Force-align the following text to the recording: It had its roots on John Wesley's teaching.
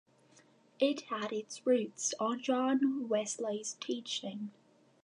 It 0.79 1.01
had 1.11 1.31
its 1.31 1.63
roots 1.63 2.15
on 2.19 2.41
John 2.41 3.07
Wesley's 3.07 3.77
teaching. 3.79 4.49